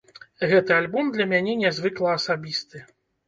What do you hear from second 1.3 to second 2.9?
мяне нязвыкла асабісты.